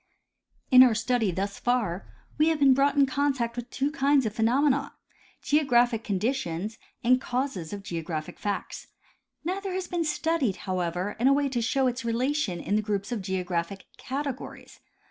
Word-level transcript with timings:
In 0.71 0.81
our 0.81 0.95
study 0.95 1.29
thus 1.31 1.59
far 1.59 2.07
we 2.39 2.47
have 2.49 2.57
been 2.57 2.73
brought 2.73 2.95
in 2.95 3.05
contact 3.05 3.55
with 3.55 3.69
two 3.69 3.91
kinds 3.91 4.25
of 4.25 4.33
phenomena, 4.33 4.95
geographic 5.43 6.03
conditions 6.03 6.79
and 7.03 7.21
causes 7.21 7.71
of 7.71 7.83
geographic 7.83 8.39
facts. 8.39 8.87
Neither 9.43 9.73
has 9.73 9.87
been 9.87 10.03
studied, 10.03 10.55
however, 10.65 11.15
in 11.19 11.27
a 11.27 11.33
way 11.33 11.47
to 11.49 11.61
show 11.61 11.85
its 11.85 12.03
relation 12.03 12.59
in 12.59 12.75
the 12.75 12.81
groups 12.81 13.11
of 13.11 13.21
geographic 13.21 13.85
categories. 13.97 14.79